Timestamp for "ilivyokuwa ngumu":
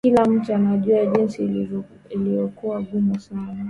2.09-3.19